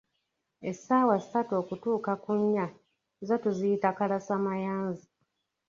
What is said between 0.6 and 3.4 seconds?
Essaawa ssatu okutuuka ku nnya, zo